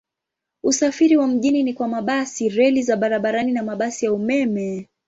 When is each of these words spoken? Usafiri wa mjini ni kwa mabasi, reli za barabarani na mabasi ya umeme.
Usafiri 0.63 1.17
wa 1.17 1.27
mjini 1.27 1.63
ni 1.63 1.73
kwa 1.73 1.87
mabasi, 1.87 2.49
reli 2.49 2.83
za 2.83 2.97
barabarani 2.97 3.51
na 3.51 3.63
mabasi 3.63 4.05
ya 4.05 4.13
umeme. 4.13 4.87